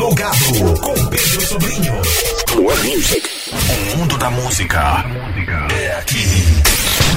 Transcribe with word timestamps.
Plugado 0.00 0.80
com 0.80 0.94
Pedro 1.10 1.40
Sobrinho. 1.42 1.92
Plug 2.46 2.96
Music. 2.96 3.28
O 3.92 3.98
mundo 3.98 4.16
da 4.16 4.30
música 4.30 5.04
é 5.78 5.92
aqui. 5.98 6.16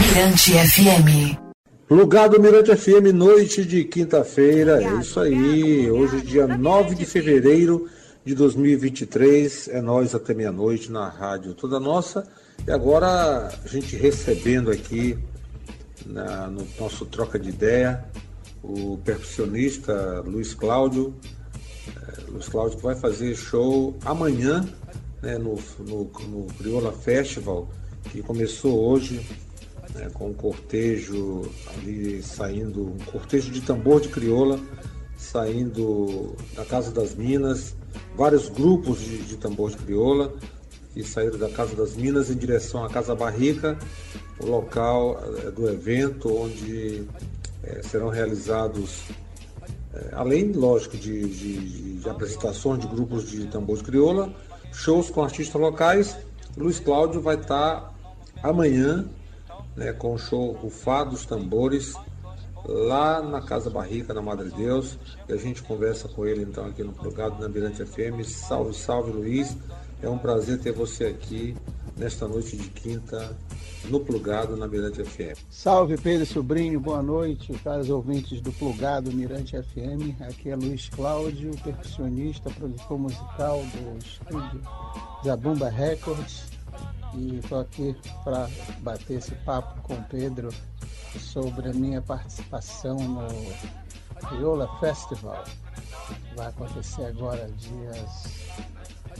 Mirante 0.06 0.52
FM. 0.52 1.40
Plugado 1.88 2.42
Mirante 2.42 2.75
FM, 2.75 3.14
noite 3.14 3.64
de 3.64 3.85
quinta-feira. 3.85 4.83
É 4.83 5.00
isso 5.00 5.17
aí. 5.22 5.90
Hoje, 5.90 6.19
dia 6.24 6.46
9 6.46 6.96
de 6.96 7.06
fevereiro 7.06 7.88
de 8.25 8.36
2023. 8.36 9.70
É 9.70 9.81
nós 9.81 10.13
até 10.13 10.34
meia-noite 10.34 10.91
na 10.91 11.07
rádio 11.07 11.54
toda 11.54 11.79
nossa. 11.79 12.27
E 12.68 12.70
agora 12.70 13.47
a 13.63 13.68
gente 13.70 13.95
recebendo 13.95 14.70
aqui 14.70 15.18
na, 16.05 16.47
no 16.47 16.68
nosso 16.77 17.05
troca 17.05 17.39
de 17.39 17.47
ideia 17.47 18.04
o 18.61 19.00
percussionista 19.05 20.21
Luiz 20.25 20.54
Cláudio. 20.54 21.15
É, 21.88 22.31
Luiz 22.31 22.47
Cláudio 22.47 22.79
vai 22.79 22.95
fazer 22.95 23.36
show 23.36 23.95
amanhã 24.05 24.68
né, 25.21 25.37
no, 25.37 25.57
no, 25.79 26.04
no 26.28 26.47
Crioula 26.57 26.92
Festival, 26.92 27.68
que 28.11 28.21
começou 28.21 28.89
hoje 28.89 29.25
né, 29.93 30.09
com 30.14 30.29
um 30.29 30.33
cortejo 30.33 31.50
ali 31.73 32.22
saindo, 32.22 32.88
um 32.88 32.98
cortejo 33.12 33.52
de 33.52 33.62
tambor 33.62 34.02
de 34.02 34.09
crioula 34.09 34.59
saindo 35.18 36.36
da 36.56 36.66
Casa 36.66 36.92
das 36.92 37.16
Minas, 37.16 37.76
vários 38.16 38.50
grupos 38.50 39.00
de, 39.00 39.18
de 39.20 39.38
tambor 39.38 39.72
de 39.72 39.78
crioula 39.78 40.34
que 40.94 41.04
saíram 41.04 41.38
da 41.40 41.50
Casa 41.50 41.76
das 41.76 41.95
Minas 41.95 42.30
em 42.30 42.36
direção 42.36 42.84
à 42.84 42.90
Casa 42.90 43.16
Barrica, 43.16 43.78
o 44.40 44.45
local 44.45 45.20
é, 45.40 45.50
do 45.50 45.68
evento 45.68 46.31
onde 46.36 47.04
é, 47.64 47.81
serão 47.81 48.09
realizados, 48.09 49.02
além, 50.12 50.52
lógico, 50.52 50.98
de, 50.98 51.28
de, 51.28 52.00
de, 52.00 52.10
apresentações 52.10 52.80
de 52.80 52.88
grupos 52.88 53.30
de 53.30 53.46
tambor 53.48 53.78
de 53.78 53.84
crioula, 53.84 54.34
shows 54.72 55.10
com 55.10 55.24
artistas 55.24 55.60
locais. 55.62 56.18
Luiz 56.58 56.80
Cláudio 56.80 57.22
vai 57.22 57.36
estar 57.36 57.94
amanhã 58.42 59.08
né, 59.76 59.94
com 59.94 60.14
o 60.14 60.17
show 60.17 60.52
Rufá 60.54 61.04
dos 61.04 61.26
Tambores 61.26 61.95
lá 62.66 63.22
na 63.22 63.42
Casa 63.42 63.70
Barrica, 63.70 64.14
na 64.14 64.22
Madre 64.22 64.50
Deus. 64.52 64.98
E 65.28 65.34
a 65.34 65.38
gente 65.38 65.62
conversa 65.62 66.08
com 66.08 66.26
ele 66.26 66.44
então 66.44 66.66
aqui 66.66 66.84
no 66.84 66.94
Plugado 66.94 67.39
na 67.42 67.50
Mirante 67.50 67.86
FM. 67.86 68.23
Salve, 68.26 68.73
salve 68.73 69.12
Luiz. 69.12 69.56
É 70.02 70.10
um 70.10 70.17
prazer 70.17 70.60
ter 70.60 70.72
você 70.72 71.06
aqui 71.06 71.56
nesta 72.04 72.28
noite 72.28 72.58
de 72.58 72.68
quinta 72.70 73.34
no 73.86 73.98
Plugado 73.98 74.58
na 74.58 74.68
Mirante 74.68 75.02
FM. 75.02 75.40
Salve 75.50 75.98
Pedro 75.98 76.26
Sobrinho, 76.26 76.78
boa 76.78 77.02
noite, 77.02 77.54
caros 77.64 77.90
ouvintes 77.90 78.42
do 78.42 78.52
Plugado 78.52 79.10
Mirante 79.14 79.56
FM. 79.56 80.22
Aqui 80.22 80.50
é 80.50 80.56
Luiz 80.58 80.90
Cláudio, 80.90 81.52
percussionista, 81.64 82.50
produtor 82.50 83.00
musical 83.00 83.64
do 83.64 83.98
estúdio 83.98 84.62
Zabumba 85.23 85.70
Records. 85.70 86.44
E 87.16 87.38
estou 87.38 87.62
aqui 87.62 87.95
para 88.26 88.50
bater 88.80 89.20
esse 89.20 89.34
papo 89.45 89.82
com 89.84 89.94
o 89.94 90.04
Pedro 90.04 90.50
sobre 91.17 91.70
a 91.70 91.73
minha 91.73 92.02
participação 92.02 92.98
no 92.98 94.28
Crioula 94.28 94.67
Festival. 94.82 95.42
Vai 96.36 96.48
acontecer 96.48 97.06
agora 97.06 97.50
dias 97.58 98.44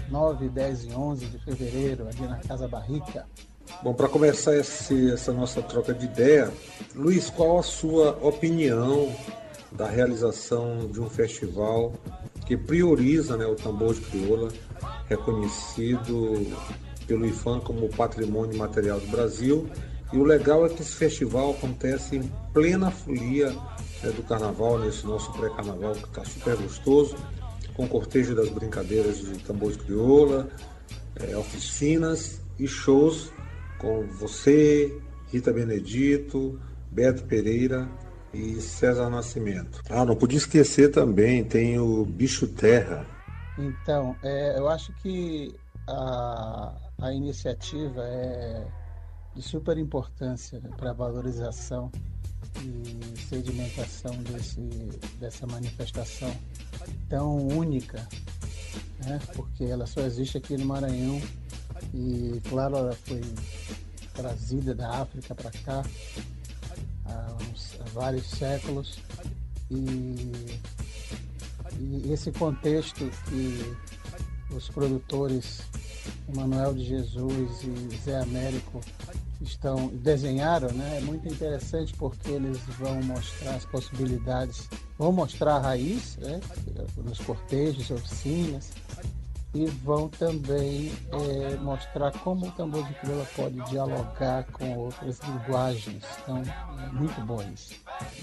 9, 0.10 0.50
10 0.50 0.86
e 0.86 0.92
11 0.92 1.26
de 1.26 1.40
fevereiro, 1.40 2.08
ali 2.08 2.28
na 2.28 2.38
Casa 2.38 2.68
Barrica. 2.68 3.26
Bom, 3.82 3.94
para 3.94 4.08
começar 4.08 4.56
esse, 4.56 5.12
essa 5.12 5.32
nossa 5.32 5.62
troca 5.62 5.94
de 5.94 6.06
ideia, 6.06 6.52
Luiz, 6.96 7.30
qual 7.30 7.60
a 7.60 7.64
sua 7.64 8.18
opinião 8.22 9.14
da 9.72 9.88
realização 9.88 10.88
de 10.88 11.02
um 11.02 11.10
festival 11.10 11.94
que 12.46 12.56
prioriza 12.56 13.38
né, 13.38 13.46
o 13.46 13.56
tambor 13.56 13.94
de 13.94 14.02
crioula, 14.02 14.50
reconhecido 15.08 16.46
pelo 17.08 17.26
IFAM 17.26 17.60
como 17.60 17.90
Patrimônio 17.90 18.58
Material 18.58 19.00
do 19.00 19.08
Brasil. 19.08 19.70
E 20.12 20.18
o 20.18 20.24
legal 20.24 20.66
é 20.66 20.70
que 20.70 20.82
esse 20.82 20.96
festival 20.96 21.52
acontece 21.52 22.18
em 22.18 22.32
plena 22.54 22.92
folia 22.92 23.50
né, 24.04 24.12
do 24.12 24.24
carnaval, 24.24 24.78
nesse 24.78 25.06
nosso 25.06 25.32
pré-carnaval 25.34 25.94
que 25.94 26.06
está 26.06 26.24
super 26.24 26.56
gostoso 26.58 27.16
com 27.74 27.88
cortejo 27.88 28.36
das 28.36 28.50
brincadeiras 28.50 29.20
de 29.20 29.40
tambores 29.40 29.78
crioula, 29.78 30.50
é, 31.16 31.36
oficinas 31.36 32.42
e 32.60 32.68
shows 32.68 33.32
com 33.80 34.08
você, 34.08 35.02
Rita 35.32 35.52
Benedito, 35.52 36.60
Beto 36.92 37.24
Pereira 37.24 37.90
e 38.34 38.56
César 38.62 39.10
Nascimento. 39.10 39.82
Ah, 39.90 40.06
não 40.06 40.16
podia 40.16 40.38
esquecer 40.38 40.92
também, 40.92 41.44
tem 41.44 41.80
o 41.80 42.06
Bicho 42.06 42.48
Terra. 42.48 43.06
Então, 43.58 44.16
é, 44.24 44.58
eu 44.58 44.68
acho 44.68 44.94
que 45.02 45.54
a, 45.88 46.74
a 47.02 47.14
iniciativa 47.14 48.02
é 48.04 48.66
de 49.36 49.42
super 49.42 49.78
importância 49.78 50.62
para 50.78 50.92
a 50.92 50.94
valorização 50.94 51.92
e 52.62 53.20
sedimentação 53.20 54.16
desse, 54.24 54.60
dessa 55.20 55.48
manifestação 55.48 56.36
tão 57.10 57.48
única, 57.48 58.08
né? 59.06 59.20
porque 59.36 59.66
ela 59.66 59.86
só 59.86 60.02
existe 60.02 60.38
aqui 60.38 60.58
no 60.58 60.66
Maranhão 60.66 61.22
e, 61.94 62.42
claro, 62.50 62.78
ela 62.78 62.94
foi 62.94 63.22
trazida 64.14 64.76
da 64.76 65.02
África 65.02 65.34
para 65.34 65.52
cá 65.52 65.84
há, 67.06 67.38
uns, 67.50 67.80
há, 67.80 67.90
vários 67.90 68.26
séculos 68.28 69.00
e, 69.72 70.32
e 71.80 72.12
esse 72.12 72.32
contexto 72.32 73.10
que 73.30 73.76
os 74.54 74.70
produtores 74.70 75.62
Emanuel 76.28 76.74
de 76.74 76.86
Jesus 76.86 77.64
e 77.64 77.96
Zé 77.98 78.20
Américo 78.20 78.82
estão 79.42 79.88
desenharam, 79.88 80.72
né? 80.72 80.98
É 80.98 81.02
muito 81.02 81.28
interessante 81.28 81.94
porque 81.96 82.32
eles 82.32 82.58
vão 82.80 83.02
mostrar 83.04 83.56
as 83.56 83.66
possibilidades, 83.66 84.70
vão 84.98 85.12
mostrar 85.12 85.56
a 85.56 85.60
raiz, 85.60 86.18
né? 86.18 86.40
Nos 86.98 87.20
cortejos, 87.20 87.92
oficinas, 87.92 88.72
e 89.54 89.68
vão 89.68 90.10
também 90.10 90.92
é, 91.12 91.56
mostrar 91.58 92.12
como 92.20 92.48
o 92.48 92.52
tambor 92.52 92.84
de 92.88 92.94
crioula 92.96 93.26
pode 93.36 93.56
dialogar 93.70 94.46
com 94.52 94.78
outras 94.78 95.20
linguagens. 95.20 96.04
Então, 96.24 96.42
muito 96.92 97.22
bom 97.22 97.42
isso. 97.54 97.76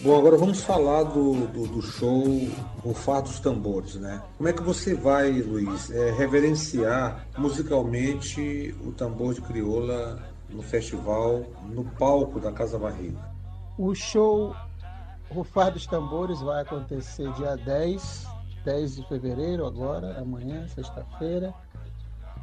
Bom, 0.03 0.19
agora 0.19 0.37
vamos 0.37 0.61
falar 0.63 1.05
do, 1.05 1.47
do, 1.47 1.67
do 1.69 1.83
show 1.83 2.25
Rufar 2.83 3.23
dos 3.23 3.39
Tambores, 3.39 3.95
né? 3.95 4.21
Como 4.37 4.49
é 4.49 4.53
que 4.53 4.63
você 4.63 4.95
vai, 4.95 5.31
Luiz, 5.31 5.91
é, 5.91 6.11
reverenciar 6.11 7.27
musicalmente 7.39 8.75
o 8.85 8.91
tambor 8.91 9.35
de 9.35 9.41
crioula 9.41 10.21
no 10.49 10.63
festival, 10.63 11.45
no 11.69 11.85
palco 11.85 12.41
da 12.41 12.51
Casa 12.51 12.77
Barriga? 12.77 13.19
O 13.79 13.95
show 13.95 14.55
Rufar 15.31 15.73
dos 15.73 15.87
Tambores 15.87 16.41
vai 16.41 16.63
acontecer 16.63 17.33
dia 17.35 17.57
10, 17.57 18.27
10 18.65 18.97
de 18.97 19.09
fevereiro, 19.09 19.67
agora, 19.67 20.21
amanhã, 20.21 20.67
sexta-feira, 20.69 21.55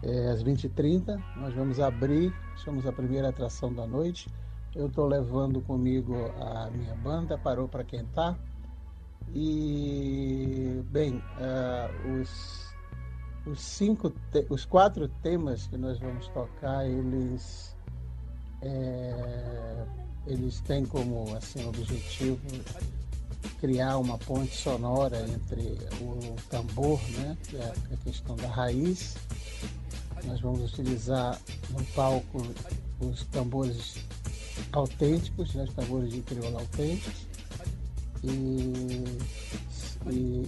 é, 0.04 0.28
às 0.30 0.44
20h30. 0.44 1.22
Nós 1.38 1.54
vamos 1.54 1.80
abrir, 1.80 2.34
somos 2.58 2.86
a 2.86 2.92
primeira 2.92 3.30
atração 3.30 3.74
da 3.74 3.86
noite. 3.86 4.30
Eu 4.76 4.88
estou 4.88 5.08
levando 5.08 5.62
comigo 5.62 6.16
a 6.40 6.70
minha 6.70 6.96
banda, 6.96 7.38
Parou 7.38 7.68
para 7.68 7.84
Quentar. 7.84 8.34
Tá. 8.34 8.40
E, 9.34 10.84
bem, 10.90 11.18
uh, 11.18 12.22
os, 12.22 12.74
os, 13.46 13.60
cinco 13.60 14.14
os 14.50 14.66
quatro 14.66 15.08
temas 15.22 15.68
que 15.68 15.78
nós 15.78 16.00
vamos 16.00 16.28
tocar, 16.30 16.88
eles 16.88 17.76
é, 18.62 19.86
eles 20.26 20.60
têm 20.62 20.86
como 20.86 21.36
assim, 21.36 21.68
objetivo 21.68 22.40
criar 23.60 23.98
uma 23.98 24.18
ponte 24.18 24.56
sonora 24.56 25.26
entre 25.30 25.78
o 26.02 26.36
tambor, 26.50 27.00
né, 27.12 27.38
que 27.48 27.58
é 27.58 27.74
a 27.92 27.98
questão 28.04 28.36
da 28.36 28.48
raiz. 28.48 29.16
Nós 30.26 30.40
vamos 30.42 30.72
utilizar 30.72 31.40
no 31.70 31.84
palco 31.88 32.42
os 33.00 33.24
tambores 33.26 33.96
autênticos, 34.72 35.54
né, 35.54 35.64
os 35.64 35.74
tambores 35.74 36.12
de 36.12 36.22
crioula 36.22 36.60
autênticos. 36.60 37.28
E, 38.24 38.30
e, 40.10 40.44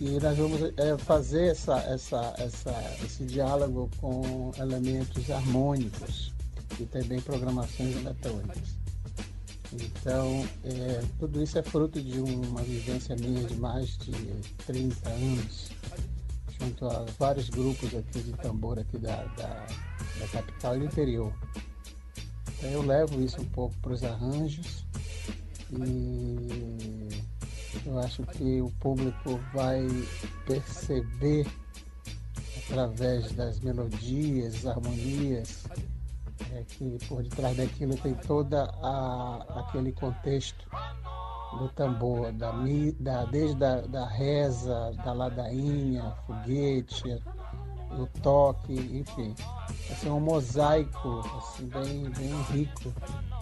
e, 0.00 0.06
e, 0.06 0.20
nós 0.20 0.36
vamos 0.36 0.60
é, 0.76 0.96
fazer 0.98 1.48
essa, 1.48 1.78
essa, 1.80 2.34
essa, 2.38 2.96
esse 3.04 3.24
diálogo 3.24 3.90
com 4.00 4.52
elementos 4.58 5.30
harmônicos 5.30 6.32
e 6.78 6.84
também 6.86 7.20
programações 7.20 7.96
eletrônicas. 7.96 8.79
Então, 9.72 10.44
é, 10.64 11.02
tudo 11.18 11.42
isso 11.42 11.58
é 11.58 11.62
fruto 11.62 12.00
de 12.02 12.18
uma 12.20 12.62
vivência 12.62 13.14
minha 13.16 13.44
de 13.44 13.54
mais 13.56 13.96
de 13.98 14.12
30 14.66 15.08
anos, 15.08 15.70
junto 16.58 16.86
a 16.86 17.06
vários 17.18 17.48
grupos 17.48 17.94
aqui 17.94 18.20
de 18.20 18.32
tambor 18.32 18.78
aqui 18.78 18.98
da, 18.98 19.24
da, 19.36 19.66
da 20.18 20.28
capital 20.32 20.76
e 20.76 20.80
do 20.80 20.84
interior. 20.86 21.32
Então 22.58 22.70
eu 22.70 22.82
levo 22.82 23.22
isso 23.22 23.40
um 23.40 23.46
pouco 23.46 23.74
para 23.80 23.92
os 23.92 24.04
arranjos 24.04 24.84
e, 25.72 27.08
Eu 27.86 27.98
acho 28.00 28.22
que 28.24 28.60
o 28.60 28.70
público 28.80 29.40
vai 29.54 29.86
perceber 30.46 31.46
através 32.64 33.32
das 33.32 33.60
melodias, 33.60 34.66
harmonias, 34.66 35.64
é, 36.52 36.64
que 36.64 36.98
por 37.06 37.22
detrás 37.22 37.56
daquilo 37.56 37.96
tem 37.96 38.14
toda 38.14 38.64
a, 38.82 39.60
aquele 39.60 39.92
contexto 39.92 40.66
do 41.58 41.68
tambor, 41.70 42.32
da, 42.32 42.52
da, 43.00 43.24
desde 43.24 43.64
a 43.64 43.80
da 43.80 44.06
reza, 44.06 44.92
da 45.04 45.12
ladainha, 45.12 46.14
foguete, 46.26 47.20
o 47.98 48.06
toque, 48.22 48.72
enfim. 48.72 49.34
Assim, 49.90 50.08
um 50.08 50.20
mosaico 50.20 51.20
assim, 51.38 51.66
bem, 51.66 52.10
bem 52.10 52.42
rico 52.52 52.94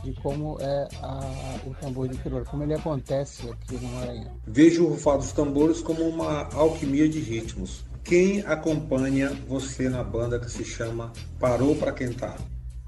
de 0.03 0.13
como 0.15 0.57
é 0.61 0.89
a, 1.03 1.61
o 1.67 1.75
tambor 1.75 2.09
de 2.09 2.17
crioula, 2.19 2.45
como 2.47 2.63
ele 2.63 2.75
acontece 2.75 3.49
aqui 3.51 3.75
no 3.75 3.89
Maranhão. 3.91 4.33
Vejo 4.47 4.85
o 4.85 4.89
rufado 4.91 5.19
dos 5.19 5.33
tambores 5.33 5.83
como 5.83 6.03
uma 6.03 6.49
alquimia 6.55 7.09
de 7.09 7.21
ritmos. 7.21 7.85
Quem 8.03 8.41
acompanha 8.41 9.29
você 9.47 9.89
na 9.89 10.03
banda 10.03 10.41
que 10.41 10.51
se 10.51 10.65
chama 10.65 11.13
Parou 11.39 11.77
para 11.77 11.93
Quentar? 11.93 12.39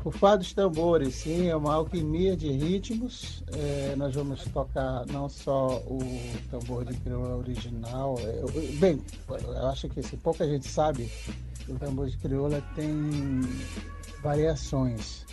O 0.03 0.11
Fado 0.11 0.39
dos 0.39 0.55
Tambores, 0.55 1.15
sim, 1.15 1.49
é 1.49 1.55
uma 1.57 1.75
alquimia 1.75 2.35
de 2.35 2.51
ritmos. 2.51 3.45
É, 3.53 3.95
nós 3.97 4.15
vamos 4.15 4.43
tocar 4.45 5.05
não 5.07 5.29
só 5.29 5.77
o 5.87 5.99
tambor 6.51 6.87
de 6.87 6.95
crioula 7.01 7.37
original. 7.37 8.15
É, 8.19 8.43
bem, 8.79 8.99
eu 9.29 9.67
acho 9.69 9.91
que 9.91 10.01
assim, 10.01 10.17
pouca 10.17 10.49
gente 10.49 10.67
sabe 10.67 11.11
que 11.67 11.73
o 11.73 11.79
tambor 11.79 12.09
de 12.09 12.17
crioula 12.17 12.63
tem 12.75 12.93
variações, 14.23 15.27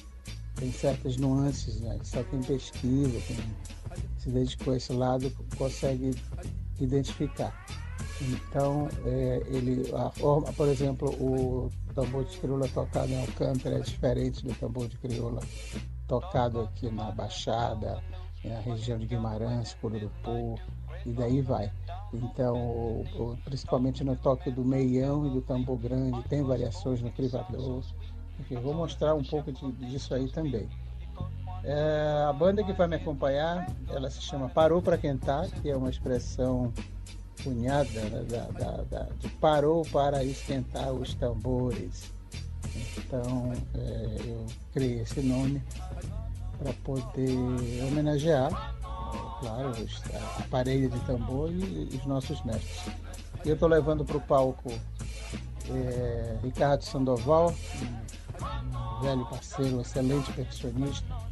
tem 0.55 0.69
certas 0.69 1.15
nuances, 1.15 1.79
né? 1.79 1.97
Só 2.03 2.21
quem 2.23 2.41
pesquisa, 2.43 3.21
quem 3.25 3.37
se 4.17 4.29
dedicou 4.29 4.73
a 4.73 4.77
esse 4.77 4.91
lado, 4.91 5.31
consegue 5.57 6.13
identificar. 6.77 7.55
Então, 8.21 8.89
é, 9.05 9.43
ele, 9.47 9.89
a 9.95 10.09
forma, 10.09 10.51
por 10.51 10.67
exemplo, 10.67 11.09
o 11.21 11.71
tambor 11.97 12.25
de 12.25 12.37
crioula 12.37 12.67
tocado 12.67 13.11
em 13.11 13.19
Alcântara 13.19 13.77
é 13.77 13.79
diferente 13.79 14.45
do 14.45 14.53
tambor 14.53 14.87
de 14.87 14.95
crioula 14.97 15.41
tocado 16.07 16.61
aqui 16.61 16.91
na 16.91 17.09
Baixada, 17.09 18.03
na 18.45 18.59
região 18.59 18.99
de 18.99 19.07
Guimarães, 19.07 19.73
Cururupu, 19.81 20.59
e 21.03 21.11
daí 21.11 21.41
vai. 21.41 21.71
Então, 22.13 23.03
principalmente 23.43 24.03
no 24.03 24.15
toque 24.15 24.51
do 24.51 24.63
meião 24.63 25.25
e 25.25 25.31
do 25.31 25.41
tambor 25.41 25.77
grande, 25.79 26.21
tem 26.29 26.43
variações 26.43 27.01
no 27.01 27.11
privador. 27.11 27.83
Enfim, 28.39 28.57
vou 28.57 28.75
mostrar 28.75 29.15
um 29.15 29.23
pouco 29.23 29.51
de, 29.51 29.71
disso 29.87 30.13
aí 30.13 30.29
também. 30.29 30.69
É, 31.63 32.25
a 32.29 32.31
banda 32.31 32.63
que 32.63 32.73
vai 32.73 32.87
me 32.87 32.95
acompanhar, 32.97 33.67
ela 33.89 34.09
se 34.11 34.21
chama 34.21 34.47
Parou 34.47 34.83
para 34.83 34.99
Quentar, 34.99 35.49
que 35.49 35.69
é 35.69 35.75
uma 35.75 35.89
expressão 35.89 36.71
cunhada 37.47 38.01
né, 38.01 38.25
da, 38.29 38.45
da, 38.59 38.83
da, 38.83 39.07
de 39.19 39.29
parou 39.29 39.85
para 39.85 40.23
esquentar 40.23 40.91
os 40.91 41.13
tambores. 41.13 42.11
Então 42.97 43.53
é, 43.73 44.17
eu 44.25 44.45
criei 44.73 45.01
esse 45.01 45.21
nome 45.21 45.61
para 46.59 46.73
poder 46.83 47.37
homenagear, 47.87 48.51
é, 48.51 49.39
claro, 49.39 49.71
a 50.39 50.43
parede 50.49 50.89
de 50.89 50.99
tambor 51.01 51.49
e, 51.51 51.89
e 51.91 51.97
os 51.97 52.05
nossos 52.05 52.43
mestres. 52.43 52.93
Eu 53.45 53.53
estou 53.53 53.69
levando 53.69 54.03
para 54.03 54.17
o 54.17 54.21
palco 54.21 54.71
é, 55.69 56.37
Ricardo 56.43 56.83
Sandoval, 56.83 57.53
um, 57.81 58.97
um 58.97 59.01
velho 59.01 59.25
parceiro, 59.25 59.77
um 59.77 59.81
excelente 59.81 60.31
percussionista. 60.33 61.27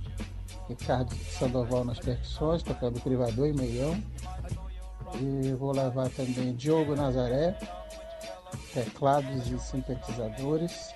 Ricardo 0.68 1.14
Sandoval 1.38 1.84
nas 1.86 2.00
percussões, 2.00 2.64
tocando 2.64 3.00
privador 3.00 3.48
e 3.48 3.54
meião. 3.54 4.02
E 5.22 5.54
vou 5.54 5.72
levar 5.72 6.10
também 6.10 6.54
Diogo 6.56 6.96
Nazaré, 6.96 7.58
teclados 8.74 9.50
e 9.50 9.60
sintetizadores. 9.60 10.94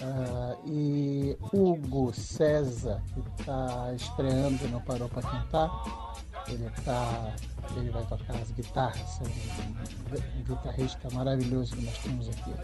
Uh, 0.00 0.56
e 0.66 1.36
Hugo 1.52 2.10
César, 2.14 3.02
que 3.12 3.42
está 3.42 3.92
estreando 3.94 4.66
no 4.68 4.80
Parou 4.80 5.08
para 5.08 5.20
Cantar. 5.20 5.70
Ele, 6.48 6.70
tá, 6.84 7.34
ele 7.76 7.90
vai 7.90 8.02
tocar 8.06 8.34
as 8.36 8.50
guitarras, 8.52 9.20
é 9.20 10.38
um 10.38 10.42
guitarrista 10.42 11.08
maravilhoso 11.12 11.76
que 11.76 11.84
nós 11.84 11.98
temos 11.98 12.28
aqui. 12.28 12.54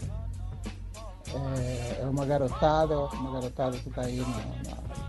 É, 1.33 2.01
é 2.01 2.05
uma 2.05 2.25
garotada, 2.25 2.97
uma 2.99 3.33
garotada 3.33 3.77
que 3.77 3.89
está 3.89 4.01
aí 4.01 4.17
na, 4.17 4.27
na, 4.27 5.07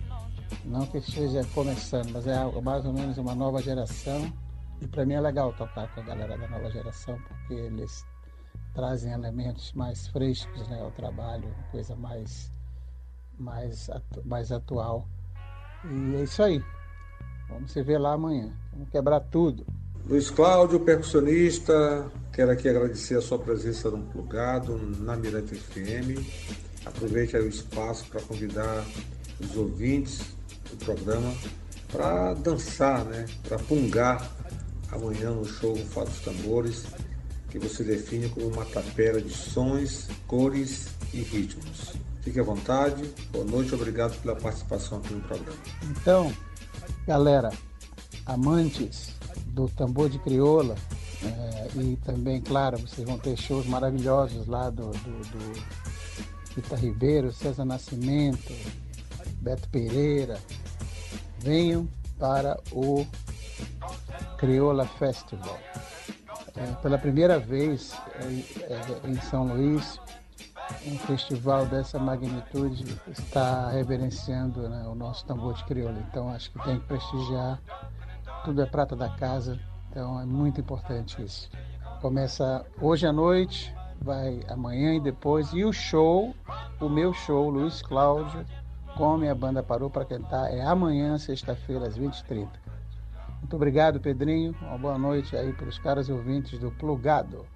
não 0.65 0.87
que 0.87 0.99
esteja 0.99 1.43
começando, 1.55 2.11
mas 2.11 2.27
é 2.27 2.45
mais 2.61 2.85
ou 2.85 2.93
menos 2.93 3.17
uma 3.17 3.35
nova 3.35 3.63
geração 3.63 4.31
e 4.81 4.87
para 4.87 5.05
mim 5.05 5.15
é 5.15 5.21
legal 5.21 5.53
tocar 5.55 5.93
com 5.95 6.01
a 6.01 6.05
galera 6.05 6.37
da 6.37 6.49
nova 6.49 6.71
geração, 6.71 7.19
porque 7.27 7.55
eles 7.55 8.05
trazem 8.75 9.13
elementos 9.13 9.73
mais 9.73 10.07
frescos 10.09 10.69
né, 10.69 10.81
ao 10.81 10.91
trabalho, 10.93 11.53
coisa 11.71 11.97
mais, 11.97 12.53
mais, 13.39 13.91
atu 13.91 14.23
mais 14.25 14.53
atual. 14.53 15.09
E 15.85 16.17
é 16.17 16.23
isso 16.23 16.43
aí. 16.43 16.63
Vamos 17.49 17.73
se 17.73 17.83
ver 17.83 17.99
lá 17.99 18.13
amanhã. 18.13 18.53
Vamos 18.73 18.89
quebrar 18.91 19.21
tudo. 19.21 19.67
Luiz 20.09 20.31
Cláudio, 20.31 20.81
percussionista, 20.81 22.11
quero 22.33 22.51
aqui 22.51 22.69
agradecer 22.69 23.17
a 23.17 23.21
sua 23.21 23.39
presença 23.39 23.91
no 23.91 23.99
Plugado, 24.05 24.79
na 25.01 25.17
Mirante 25.17 25.55
FM. 25.55 26.19
Aproveite 26.87 27.37
aí 27.37 27.43
o 27.43 27.49
espaço 27.49 28.07
para 28.09 28.21
convidar 28.23 28.85
os 29.41 29.57
ouvintes 29.57 30.21
do 30.71 30.77
programa 30.85 31.35
para 31.93 32.35
dançar, 32.35 33.05
né? 33.05 33.27
para 33.47 33.59
pungar 33.59 34.31
amanhã 34.93 35.31
no 35.31 35.45
show 35.45 35.77
Fatos 35.77 36.21
Tambores, 36.21 36.85
que 37.51 37.59
você 37.59 37.83
define 37.83 38.29
como 38.29 38.49
uma 38.49 38.65
tapera 38.65 39.21
de 39.21 39.33
sons, 39.33 40.09
cores 40.27 40.89
e 41.13 41.21
ritmos. 41.23 41.95
Fique 42.23 42.41
à 42.41 42.43
vontade, 42.43 43.09
boa 43.31 43.45
noite, 43.45 43.75
obrigado 43.75 44.21
pela 44.21 44.37
participação 44.37 44.99
aqui 44.99 45.15
no 45.15 45.21
programa. 45.21 45.59
Então, 45.91 46.33
galera, 47.07 47.51
amantes 48.27 49.15
do 49.47 49.69
tambor 49.69 50.11
de 50.11 50.19
crioula, 50.19 50.77
é, 51.23 51.69
e 51.81 51.97
também, 52.05 52.41
claro, 52.41 52.79
vocês 52.79 53.07
vão 53.07 53.19
ter 53.19 53.37
shows 53.37 53.67
maravilhosos 53.67 54.47
lá 54.47 54.71
do, 54.71 54.91
do, 54.91 55.21
do 55.31 55.65
Rita 56.55 56.77
Ribeiro, 56.77 57.33
César 57.33 57.65
Nascimento, 57.65 58.53
Beto 59.41 59.69
Pereira. 59.69 60.39
Venham 61.39 61.89
para 62.19 62.61
o 62.73 63.07
Crioula 64.37 64.87
Festival. 64.87 65.59
É, 66.57 66.73
pela 66.83 66.99
primeira 66.99 67.39
vez 67.39 67.97
é, 68.21 68.25
é, 68.73 69.09
em 69.09 69.21
São 69.21 69.47
Luís, 69.47 70.01
um 70.87 70.99
festival 70.99 71.67
dessa 71.67 71.99
magnitude 71.99 72.85
está 73.11 73.71
reverenciando 73.71 74.69
né, 74.69 74.85
o 74.87 74.95
nosso 74.95 75.25
tambor 75.25 75.55
de 75.55 75.65
crioula. 75.65 75.99
Então 76.11 76.29
acho 76.31 76.51
que 76.51 76.59
tem 76.65 76.79
que 76.79 76.87
prestigiar. 76.87 77.61
Tudo 78.45 78.63
é 78.63 78.67
prata 78.67 78.95
da 78.95 79.09
casa, 79.09 79.59
então 79.91 80.21
é 80.21 80.25
muito 80.25 80.61
importante 80.61 81.23
isso. 81.23 81.51
Começa 82.01 82.65
hoje 82.81 83.07
à 83.07 83.13
noite, 83.13 83.75
vai 84.01 84.41
amanhã 84.49 84.95
e 84.95 85.01
depois. 85.01 85.53
E 85.53 85.65
o 85.65 85.73
show, 85.73 86.35
o 86.81 86.89
meu 86.89 87.13
show, 87.13 87.51
Luiz 87.51 87.83
Cláudio, 87.83 88.45
com 88.97 89.29
a 89.29 89.35
banda 89.35 89.63
Parou 89.63 89.91
para 89.91 90.05
Cantar, 90.05 90.53
é 90.53 90.61
amanhã, 90.63 91.19
sexta-feira, 91.19 91.87
às 91.87 91.99
20h30. 91.99 92.49
Muito 93.41 93.57
obrigado, 93.57 94.01
Pedrinho. 94.01 94.55
Uma 94.61 94.79
boa 94.79 94.99
noite 94.99 95.37
aí 95.37 95.53
para 95.53 95.69
os 95.69 95.79
caras 95.79 96.09
ouvintes 96.09 96.59
do 96.59 96.71
Plugado. 96.73 97.47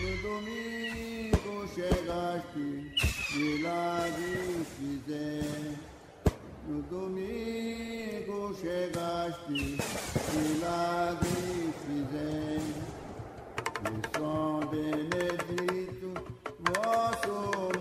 No 0.00 0.12
domingo 0.22 1.68
chegaste, 1.74 2.94
milagre 3.34 4.64
fizer. 4.76 5.78
No 6.68 6.82
domingo 6.82 8.54
chegaste. 8.54 9.78
E 13.84 14.16
São 14.16 14.60
Benedito, 14.70 16.14
vosso 16.60 17.73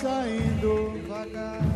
saindo. 0.00 0.94
Deus 1.04 1.73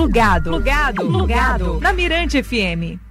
Plugado, 0.00 0.50
plugado, 0.52 1.06
plugado. 1.06 1.78
Na 1.78 1.92
Mirante 1.92 2.38
FM. 2.38 3.09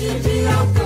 Na 0.00 0.79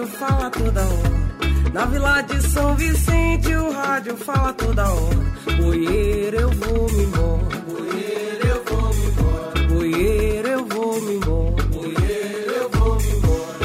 rádio 0.00 0.06
fala 0.06 0.50
toda 0.50 0.80
hora. 0.80 1.20
Na 1.72 1.84
Vila 1.86 2.22
de 2.22 2.42
São 2.42 2.74
Vicente 2.74 3.54
o 3.54 3.70
rádio 3.70 4.16
fala 4.16 4.52
toda 4.54 4.88
hora. 4.88 5.18
Oiê, 5.66 6.30
eu 6.32 6.50
vou 6.50 6.90
me 6.90 7.02
embora. 7.04 7.40
Oiê, 7.68 8.40
eu 8.44 8.64
vou 8.64 8.94
me 8.94 9.04
embora. 9.06 9.74
Oiê, 9.78 10.42
eu 10.52 10.64
vou 10.66 11.00
me 11.02 11.14
embora. 11.14 11.64
Oiê, 11.76 12.46
eu 12.56 12.70
vou 12.70 12.96
me 12.96 13.10
embora. 13.10 13.58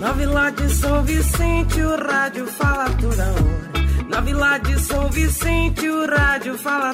Na 0.00 0.12
Vila 0.12 0.50
de 0.50 0.70
São 0.74 1.02
Vicente 1.04 1.82
o 1.82 1.96
rádio 1.96 2.46
fala 2.46 2.88
toda 3.00 3.24
hora. 3.24 3.72
Na 4.08 4.20
Vila 4.20 4.58
de 4.58 4.78
São 4.80 5.08
Vicente 5.08 5.88
o 5.88 6.06
rádio 6.06 6.56
fala 6.58 6.91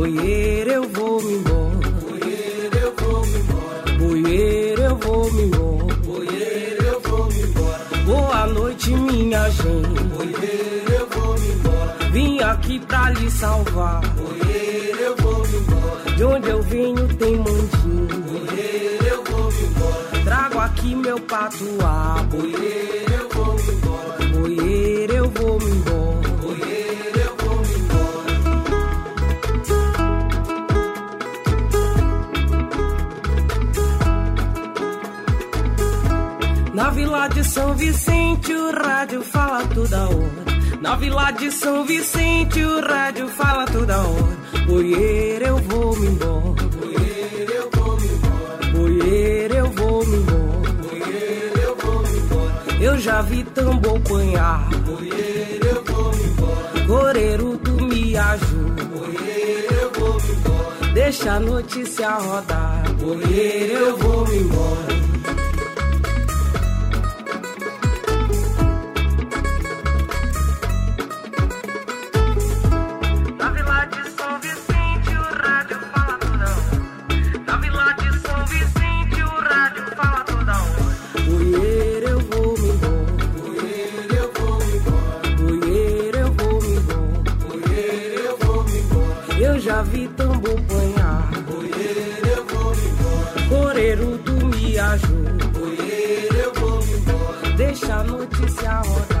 Oiê, 0.00 0.64
eu 0.66 0.88
vou 0.88 1.22
me 1.22 1.34
embora. 1.34 1.78
Oiê, 2.10 2.70
eu 2.82 2.94
vou 2.96 3.26
me 3.26 3.38
embora. 3.38 3.84
Oiê, 4.10 4.74
eu 4.78 4.96
vou 4.96 5.30
me 5.30 5.42
embora. 5.42 5.96
Oiê, 6.08 6.78
eu 6.86 7.00
vou 7.02 7.26
me 7.26 7.42
embora. 7.42 7.86
Boa 8.06 8.46
noite, 8.46 8.90
minha 8.92 9.50
gente. 9.50 10.00
Oiê, 10.18 10.84
eu 10.98 11.06
vou 11.06 11.38
me 11.38 11.48
embora. 11.52 11.96
Vim 12.12 12.40
aqui 12.40 12.80
pra 12.80 13.10
lhe 13.10 13.30
salvar. 13.30 14.00
Oiê, 14.26 14.94
eu 15.04 16.16
De 16.16 16.24
onde 16.24 16.48
eu 16.48 16.62
venho 16.62 17.06
tem 17.16 17.36
mandinho. 17.36 18.22
Boieiro, 18.22 19.06
eu 19.06 19.24
vou 19.24 19.52
me 19.52 19.62
embora. 19.64 20.24
Trago 20.24 20.58
aqui 20.60 20.94
meu 20.94 21.20
patuá. 21.20 22.24
Boieiro, 22.30 23.12
eu 23.12 23.28
vou 23.28 23.54
me 23.54 23.72
embora. 23.72 24.28
Boieiro, 24.32 25.12
eu 25.14 25.28
vou 25.28 25.58
me 25.58 25.70
embora. 25.70 26.09
Vila 37.00 37.28
de 37.28 37.42
São 37.42 37.74
Vicente 37.74 38.52
o 38.52 38.72
rádio 38.72 39.22
fala 39.22 39.66
toda 39.68 40.02
hora. 40.02 40.44
Na 40.82 40.96
Vila 40.96 41.30
de 41.30 41.50
São 41.50 41.86
Vicente 41.86 42.62
o 42.62 42.80
rádio 42.86 43.26
fala 43.26 43.64
toda 43.64 44.02
hora. 44.02 44.36
Boieiro, 44.66 45.46
eu 45.46 45.56
vou 45.56 45.96
me 45.96 46.06
embora. 46.08 46.62
Boieiro, 46.76 47.52
eu 47.54 47.70
vou 47.72 47.96
me 47.98 48.06
embora. 48.06 48.66
Boieiro, 48.72 49.54
eu 49.54 49.70
vou 49.70 50.06
me 50.06 50.16
embora. 50.18 50.72
Boieiro, 50.72 51.60
eu 51.62 51.76
vou 51.76 52.02
me 52.02 52.18
embora. 52.18 52.82
Eu 52.82 52.98
já 52.98 53.22
vi 53.22 53.44
tambor 53.44 53.98
panhar. 54.00 54.68
Boieiro, 54.84 55.66
eu 55.66 55.84
vou 55.84 56.14
me 56.14 56.22
embora. 56.22 56.86
Coreiro, 56.86 57.60
me 57.80 58.16
ajuda. 58.18 58.84
Boieiro, 58.84 59.74
eu 59.74 59.92
vou 59.98 60.20
me 60.20 60.32
embora. 60.32 60.92
Deixa 60.92 61.32
a 61.32 61.40
notícia 61.40 62.10
rodar. 62.10 62.82
Boieiro, 63.00 63.72
eu 63.72 63.96
vou 63.96 64.28
me 64.28 64.36
embora. 64.36 64.99
Já 89.70 89.82
vi 89.82 90.08
tambor 90.08 90.60
panhar. 90.62 91.30
Boieiro, 91.46 92.26
eu 92.26 92.44
vou 92.44 92.72
embora. 92.74 93.48
Coreiro, 93.48 94.18
ajuda. 94.78 95.46
Boieiro, 95.46 96.36
eu 96.36 96.52
vou 96.54 96.82
embora. 96.82 97.56
Deixa 97.56 97.94
a 97.94 98.02
notícia 98.02 98.80
rodar. 98.80 99.20